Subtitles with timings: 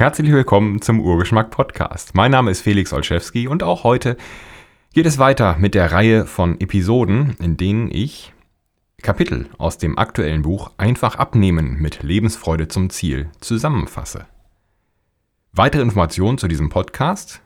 [0.00, 2.14] Herzlich willkommen zum Urgeschmack Podcast.
[2.14, 4.16] Mein Name ist Felix Olszewski und auch heute
[4.94, 8.32] geht es weiter mit der Reihe von Episoden, in denen ich
[9.02, 14.24] Kapitel aus dem aktuellen Buch Einfach abnehmen mit Lebensfreude zum Ziel zusammenfasse.
[15.52, 17.42] Weitere Informationen zu diesem Podcast,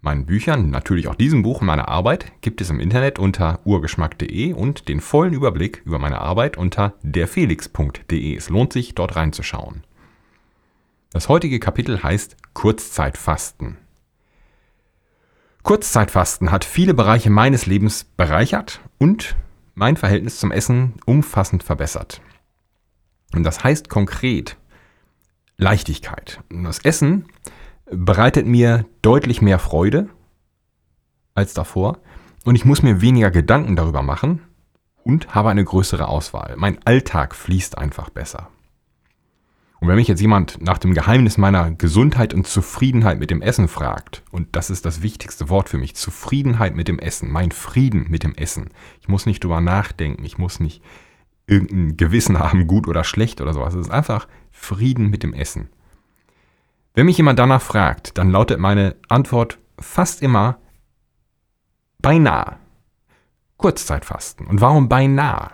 [0.00, 4.54] meinen Büchern, natürlich auch diesem Buch und meiner Arbeit gibt es im Internet unter urgeschmack.de
[4.54, 8.34] und den vollen Überblick über meine Arbeit unter derfelix.de.
[8.34, 9.84] Es lohnt sich, dort reinzuschauen.
[11.12, 13.76] Das heutige Kapitel heißt Kurzzeitfasten.
[15.62, 19.36] Kurzzeitfasten hat viele Bereiche meines Lebens bereichert und
[19.74, 22.22] mein Verhältnis zum Essen umfassend verbessert.
[23.34, 24.56] Und das heißt konkret
[25.58, 26.40] Leichtigkeit.
[26.48, 27.26] Das Essen
[27.90, 30.08] bereitet mir deutlich mehr Freude
[31.34, 31.98] als davor
[32.44, 34.40] und ich muss mir weniger Gedanken darüber machen
[35.04, 36.54] und habe eine größere Auswahl.
[36.56, 38.48] Mein Alltag fließt einfach besser.
[39.82, 43.66] Und wenn mich jetzt jemand nach dem Geheimnis meiner Gesundheit und Zufriedenheit mit dem Essen
[43.66, 48.06] fragt, und das ist das wichtigste Wort für mich, Zufriedenheit mit dem Essen, mein Frieden
[48.08, 48.70] mit dem Essen.
[49.00, 50.84] Ich muss nicht drüber nachdenken, ich muss nicht
[51.48, 53.74] irgendein Gewissen haben, gut oder schlecht oder sowas.
[53.74, 55.68] Es ist einfach Frieden mit dem Essen.
[56.94, 60.58] Wenn mich jemand danach fragt, dann lautet meine Antwort fast immer
[62.00, 62.56] beinahe.
[63.56, 64.46] Kurzzeitfasten.
[64.46, 65.50] Und warum beinahe?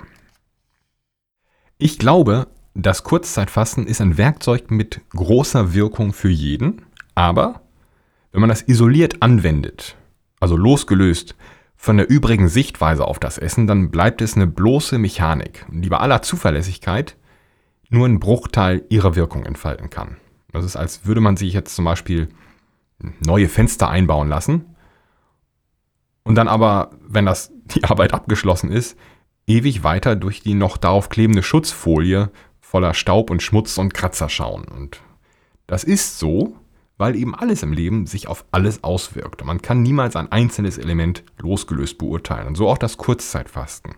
[1.78, 6.82] Ich glaube, das Kurzzeitfasten ist ein Werkzeug mit großer Wirkung für jeden,
[7.16, 7.60] aber
[8.30, 9.96] wenn man das isoliert anwendet,
[10.38, 11.34] also losgelöst
[11.76, 15.96] von der übrigen Sichtweise auf das Essen, dann bleibt es eine bloße Mechanik, die bei
[15.96, 17.16] aller Zuverlässigkeit
[17.88, 20.16] nur ein Bruchteil ihrer Wirkung entfalten kann.
[20.52, 22.28] Das ist, als würde man sich jetzt zum Beispiel
[23.20, 24.76] neue Fenster einbauen lassen
[26.22, 28.96] und dann aber, wenn das die Arbeit abgeschlossen ist,
[29.48, 32.30] ewig weiter durch die noch darauf klebende Schutzfolie
[32.68, 34.64] voller Staub und Schmutz und Kratzer schauen.
[34.64, 35.00] Und
[35.66, 36.54] das ist so,
[36.98, 39.40] weil eben alles im Leben sich auf alles auswirkt.
[39.40, 42.46] Und man kann niemals ein einzelnes Element losgelöst beurteilen.
[42.46, 43.94] Und so auch das Kurzzeitfasten.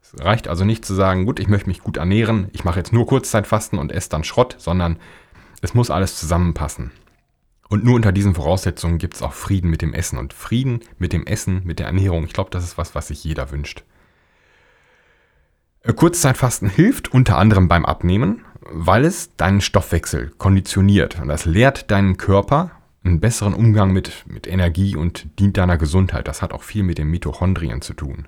[0.00, 2.92] Es reicht also nicht zu sagen, gut, ich möchte mich gut ernähren, ich mache jetzt
[2.92, 4.98] nur Kurzzeitfasten und esse dann Schrott, sondern
[5.60, 6.92] es muss alles zusammenpassen.
[7.68, 10.18] Und nur unter diesen Voraussetzungen gibt es auch Frieden mit dem Essen.
[10.18, 13.24] Und Frieden mit dem Essen, mit der Ernährung, ich glaube, das ist was, was sich
[13.24, 13.82] jeder wünscht.
[15.84, 21.90] Äh, Kurzzeitfasten hilft unter anderem beim Abnehmen, weil es deinen Stoffwechsel konditioniert und das lehrt
[21.90, 22.72] deinen Körper
[23.04, 26.26] einen besseren Umgang mit, mit Energie und dient deiner Gesundheit.
[26.26, 28.26] Das hat auch viel mit den Mitochondrien zu tun.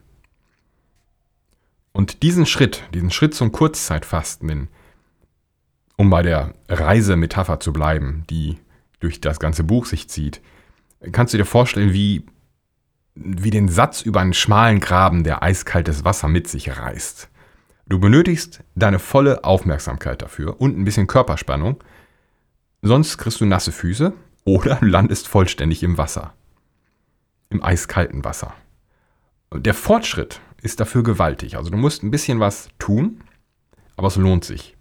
[1.93, 4.69] Und diesen Schritt, diesen Schritt zum Kurzzeitfasten,
[5.97, 8.59] um bei der Reisemetapher zu bleiben, die
[9.01, 10.43] durch das ganze Buch sich zieht,
[11.13, 12.27] kannst du dir vorstellen, wie,
[13.15, 17.31] wie den Satz über einen schmalen Graben, der eiskaltes Wasser mit sich reißt.
[17.89, 21.83] Du benötigst deine volle Aufmerksamkeit dafür und ein bisschen Körperspannung,
[22.83, 24.13] sonst kriegst du nasse Füße
[24.45, 26.35] oder landest vollständig im Wasser.
[27.49, 28.55] Im eiskalten Wasser.
[29.55, 31.57] Der Fortschritt ist dafür gewaltig.
[31.57, 33.23] Also du musst ein bisschen was tun,
[33.97, 34.77] aber es lohnt sich.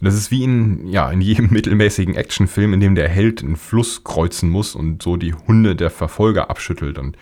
[0.00, 4.04] Das ist wie in, ja, in jedem mittelmäßigen Actionfilm, in dem der Held einen Fluss
[4.04, 6.96] kreuzen muss und so die Hunde der Verfolger abschüttelt.
[6.98, 7.16] Und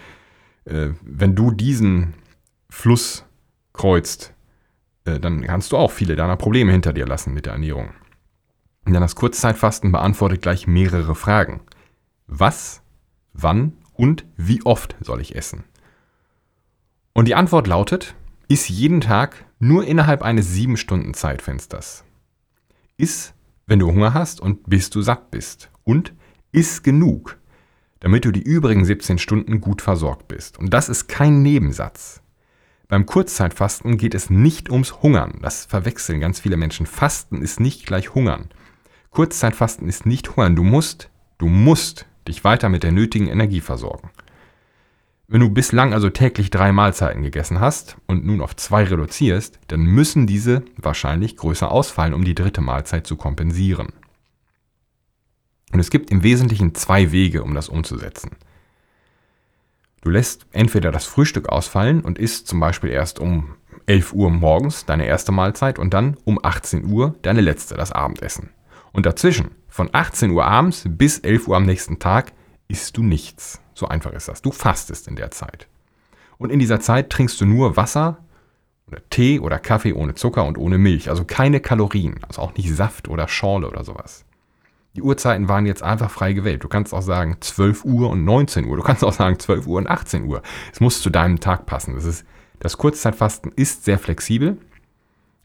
[0.67, 2.13] äh, wenn du diesen
[2.69, 3.25] Fluss
[3.73, 4.35] kreuzt,
[5.05, 7.91] dann kannst du auch viele deiner Probleme hinter dir lassen mit der Ernährung.
[8.87, 11.61] Denn das Kurzzeitfasten beantwortet gleich mehrere Fragen.
[12.27, 12.83] Was,
[13.33, 15.65] wann und wie oft soll ich essen?
[17.13, 18.15] Und die Antwort lautet,
[18.49, 22.05] iss jeden Tag nur innerhalb eines 7-Stunden-Zeitfensters.
[22.97, 23.35] Iss,
[23.67, 25.71] wenn du Hunger hast und bis du satt bist.
[25.85, 26.15] Und
[26.53, 27.39] iss genug,
[28.01, 30.59] damit du die übrigen 17 Stunden gut versorgt bist.
[30.59, 32.23] Und das ist kein Nebensatz.
[32.91, 35.39] Beim Kurzzeitfasten geht es nicht ums Hungern.
[35.43, 36.87] Das verwechseln ganz viele Menschen.
[36.87, 38.49] Fasten ist nicht gleich Hungern.
[39.11, 40.57] Kurzzeitfasten ist nicht Hungern.
[40.57, 41.09] Du musst,
[41.39, 44.11] du musst dich weiter mit der nötigen Energie versorgen.
[45.29, 49.83] Wenn du bislang also täglich drei Mahlzeiten gegessen hast und nun auf zwei reduzierst, dann
[49.83, 53.93] müssen diese wahrscheinlich größer ausfallen, um die dritte Mahlzeit zu kompensieren.
[55.73, 58.33] Und es gibt im Wesentlichen zwei Wege, um das umzusetzen.
[60.03, 63.57] Du lässt entweder das Frühstück ausfallen und isst zum Beispiel erst um
[63.87, 68.51] 11 Uhr morgens deine erste Mahlzeit und dann um 18 Uhr deine letzte, das Abendessen.
[68.93, 72.33] Und dazwischen, von 18 Uhr abends bis 11 Uhr am nächsten Tag,
[72.69, 73.61] isst du nichts.
[73.75, 74.43] So einfach ist das.
[74.43, 75.69] Du fastest in der Zeit.
[76.39, 78.19] Und in dieser Zeit trinkst du nur Wasser
[78.87, 81.11] oder Tee oder Kaffee ohne Zucker und ohne Milch.
[81.11, 82.21] Also keine Kalorien.
[82.27, 84.25] Also auch nicht Saft oder Schorle oder sowas.
[84.97, 86.65] Die Uhrzeiten waren jetzt einfach frei gewählt.
[86.65, 88.77] Du kannst auch sagen 12 Uhr und 19 Uhr.
[88.77, 90.43] Du kannst auch sagen 12 Uhr und 18 Uhr.
[90.73, 91.95] Es muss zu deinem Tag passen.
[91.95, 92.25] Das, ist,
[92.59, 94.59] das Kurzzeitfasten ist sehr flexibel.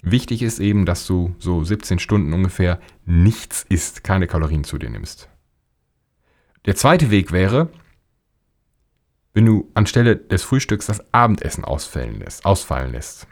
[0.02, 4.90] Wichtig ist eben, dass du so 17 Stunden ungefähr nichts isst, keine Kalorien zu dir
[4.90, 5.30] nimmst.
[6.66, 7.70] Der zweite Weg wäre,
[9.34, 12.46] wenn du anstelle des Frühstücks das Abendessen ausfallen lässt.
[12.46, 13.28] Ausfallen lässt.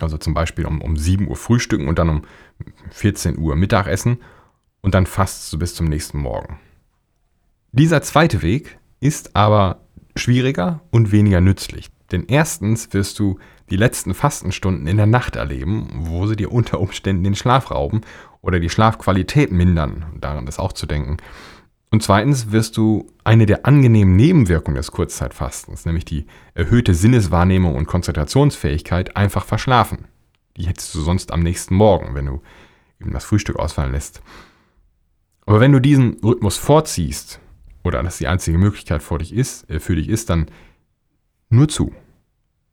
[0.00, 2.22] Also zum Beispiel um, um 7 Uhr frühstücken und dann um
[2.90, 4.18] 14 Uhr Mittagessen
[4.88, 6.58] und dann fast du bis zum nächsten Morgen.
[7.72, 9.82] Dieser zweite Weg ist aber
[10.16, 11.90] schwieriger und weniger nützlich.
[12.10, 13.38] Denn erstens wirst du
[13.68, 18.00] die letzten Fastenstunden in der Nacht erleben, wo sie dir unter Umständen den Schlaf rauben
[18.40, 20.06] oder die Schlafqualität mindern.
[20.22, 21.18] Daran ist auch zu denken.
[21.90, 26.24] Und zweitens wirst du eine der angenehmen Nebenwirkungen des Kurzzeitfastens, nämlich die
[26.54, 30.06] erhöhte Sinneswahrnehmung und Konzentrationsfähigkeit, einfach verschlafen.
[30.56, 32.40] Die hättest du sonst am nächsten Morgen, wenn du
[33.02, 34.22] eben das Frühstück ausfallen lässt.
[35.48, 37.40] Aber wenn du diesen Rhythmus vorziehst,
[37.82, 40.50] oder das die einzige Möglichkeit für dich ist, äh, für dich ist, dann
[41.48, 41.94] nur zu.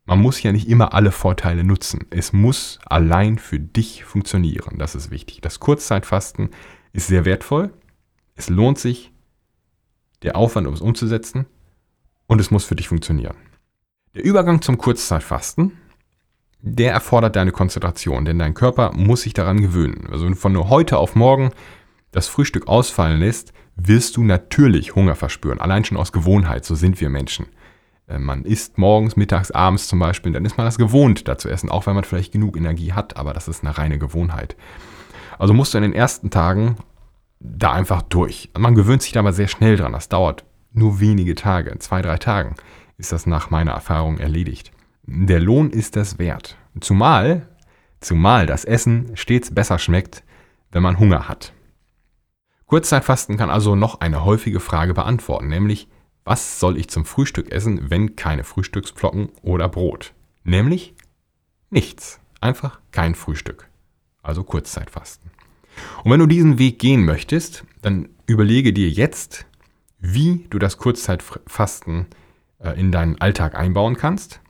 [0.03, 2.05] Man muss ja nicht immer alle Vorteile nutzen.
[2.09, 4.77] Es muss allein für dich funktionieren.
[4.77, 5.39] Das ist wichtig.
[5.39, 6.49] Das Kurzzeitfasten
[6.91, 7.71] ist sehr wertvoll.
[8.35, 9.13] Es lohnt sich,
[10.23, 11.45] der Aufwand, um es umzusetzen.
[12.27, 13.37] Und es muss für dich funktionieren.
[14.15, 15.71] Der Übergang zum Kurzzeitfasten,
[16.59, 20.09] der erfordert deine Konzentration, denn dein Körper muss sich daran gewöhnen.
[20.11, 21.51] Also von nur heute auf morgen
[22.15, 25.59] das Frühstück ausfallen lässt, wirst du natürlich Hunger verspüren.
[25.59, 27.47] Allein schon aus Gewohnheit, so sind wir Menschen.
[28.07, 31.49] Äh, man isst morgens, mittags, abends zum Beispiel, dann ist man das gewohnt, da zu
[31.49, 34.55] essen, auch wenn man vielleicht genug Energie hat, aber das ist eine reine Gewohnheit.
[35.37, 36.77] Also musst du in den ersten Tagen
[37.41, 38.49] da einfach durch.
[38.57, 39.91] Man gewöhnt sich da aber sehr schnell dran.
[39.91, 41.69] Das dauert nur wenige Tage.
[41.69, 42.55] In zwei, drei Tagen
[42.97, 44.71] ist das nach meiner Erfahrung erledigt.
[45.03, 46.57] Der Lohn ist das wert.
[46.79, 47.49] Zumal,
[47.99, 50.23] zumal das Essen stets besser schmeckt,
[50.71, 51.51] wenn man Hunger hat.
[52.67, 55.87] Kurzzeitfasten kann also noch eine häufige Frage beantworten, nämlich
[56.23, 60.13] was soll ich zum Frühstück essen, wenn keine Frühstücksflocken oder Brot?
[60.43, 60.95] Nämlich
[61.69, 62.19] nichts.
[62.41, 63.69] Einfach kein Frühstück.
[64.23, 65.29] Also Kurzzeitfasten.
[66.03, 69.45] Und wenn du diesen Weg gehen möchtest, dann überlege dir jetzt,
[69.99, 72.07] wie du das Kurzzeitfasten
[72.59, 74.41] äh, in deinen Alltag einbauen kannst.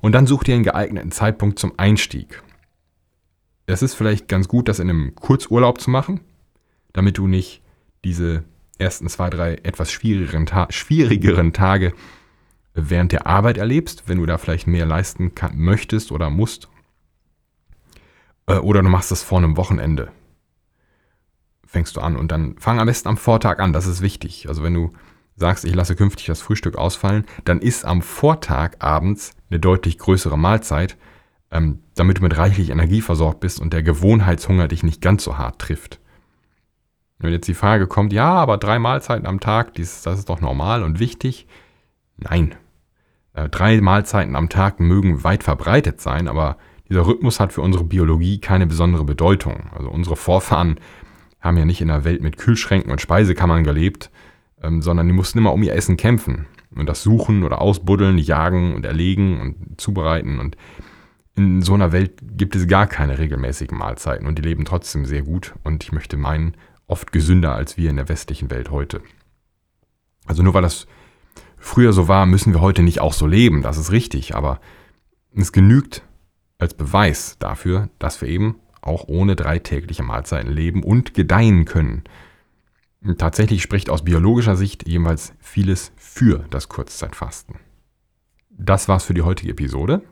[0.00, 2.42] Und dann such dir einen geeigneten Zeitpunkt zum Einstieg.
[3.66, 6.20] Es ist vielleicht ganz gut, das in einem Kurzurlaub zu machen,
[6.98, 7.62] damit du nicht
[8.04, 8.42] diese
[8.76, 11.94] ersten zwei, drei etwas schwierigeren, Ta schwierigeren Tage
[12.74, 16.68] während der Arbeit erlebst, wenn du da vielleicht mehr leisten kann, möchtest oder musst.
[18.46, 20.10] Äh, oder du machst das vor einem Wochenende.
[21.64, 24.48] Fängst du an und dann fang am besten am Vortag an, das ist wichtig.
[24.48, 24.92] Also wenn du
[25.36, 30.36] sagst, ich lasse künftig das Frühstück ausfallen, dann ist am Vortag abends eine deutlich größere
[30.36, 30.96] Mahlzeit,
[31.52, 35.38] ähm, damit du mit reichlich Energie versorgt bist und der Gewohnheitshunger dich nicht ganz so
[35.38, 36.00] hart trifft.
[37.18, 40.82] Wenn jetzt die Frage kommt, ja, aber drei Mahlzeiten am Tag, das ist doch normal
[40.82, 41.46] und wichtig.
[42.16, 42.54] Nein.
[43.34, 46.56] Äh, drei Mahlzeiten am Tag mögen weit verbreitet sein, aber
[46.88, 49.70] dieser Rhythmus hat für unsere Biologie keine besondere Bedeutung.
[49.74, 50.78] Also unsere Vorfahren
[51.40, 54.10] haben ja nicht in einer Welt mit Kühlschränken und Speisekammern gelebt,
[54.62, 56.46] ähm, sondern die mussten immer um ihr Essen kämpfen.
[56.74, 60.38] Und das suchen oder ausbuddeln, jagen und erlegen und zubereiten.
[60.38, 60.56] Und
[61.34, 65.22] in so einer Welt gibt es gar keine regelmäßigen Mahlzeiten und die leben trotzdem sehr
[65.22, 65.54] gut.
[65.64, 66.54] Und ich möchte meinen,
[66.88, 69.00] oft gesünder als wir in der westlichen Welt heute.
[70.26, 70.86] Also nur weil das
[71.56, 74.60] früher so war, müssen wir heute nicht auch so leben, das ist richtig, aber
[75.34, 76.02] es genügt
[76.58, 82.04] als Beweis dafür, dass wir eben auch ohne drei tägliche Mahlzeiten leben und gedeihen können.
[83.16, 87.56] Tatsächlich spricht aus biologischer Sicht jedenfalls vieles für das Kurzzeitfasten.
[88.50, 90.02] Das war's für die heutige Episode.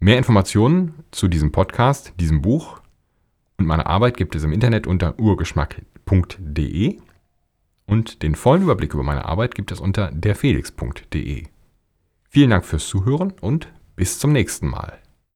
[0.00, 2.80] Mehr Informationen zu diesem Podcast, diesem Buch
[3.58, 5.89] und meiner Arbeit gibt es im Internet unter urgeschmack.de
[7.86, 11.46] und den vollen Überblick über meine Arbeit gibt es unter derfelix.de.
[12.28, 14.98] Vielen Dank fürs Zuhören und bis zum nächsten Mal.